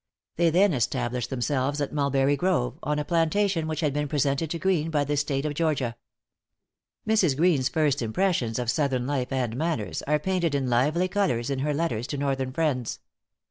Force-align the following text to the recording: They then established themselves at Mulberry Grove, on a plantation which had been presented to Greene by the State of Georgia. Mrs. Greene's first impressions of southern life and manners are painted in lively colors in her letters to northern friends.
They 0.35 0.49
then 0.49 0.73
established 0.73 1.29
themselves 1.29 1.79
at 1.79 1.93
Mulberry 1.93 2.35
Grove, 2.35 2.79
on 2.81 2.97
a 2.97 3.05
plantation 3.05 3.67
which 3.67 3.81
had 3.81 3.93
been 3.93 4.07
presented 4.07 4.49
to 4.49 4.57
Greene 4.57 4.89
by 4.89 5.03
the 5.03 5.15
State 5.15 5.45
of 5.45 5.53
Georgia. 5.53 5.95
Mrs. 7.07 7.37
Greene's 7.37 7.69
first 7.69 8.01
impressions 8.01 8.57
of 8.57 8.71
southern 8.71 9.05
life 9.05 9.31
and 9.31 9.55
manners 9.55 10.01
are 10.07 10.17
painted 10.17 10.55
in 10.55 10.71
lively 10.71 11.07
colors 11.07 11.51
in 11.51 11.59
her 11.59 11.71
letters 11.75 12.07
to 12.07 12.17
northern 12.17 12.51
friends. 12.51 12.97